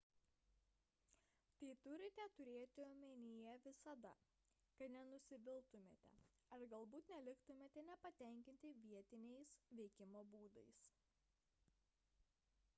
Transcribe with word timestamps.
tai 1.57 1.67
turite 1.87 2.23
turėti 2.39 2.83
omenyje 2.85 3.51
visada 3.65 4.13
kad 4.79 4.93
nenusiviltumėte 4.95 6.23
ar 6.57 6.65
galbūt 6.73 7.13
neliktumėte 7.17 7.85
nepatenkinti 7.91 8.73
vietiniais 8.95 9.55
veikimo 9.83 10.25
būdais 10.37 10.83